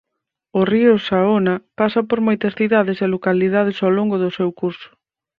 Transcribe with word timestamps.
O 0.59 0.61
río 0.71 0.93
Saona 1.07 1.55
pasa 1.79 2.01
por 2.09 2.19
moitas 2.27 2.53
cidades 2.59 2.97
e 3.05 3.07
localidades 3.15 3.77
ao 3.79 3.91
longo 3.97 4.15
do 4.23 4.29
seu 4.37 4.49
curso. 4.61 4.89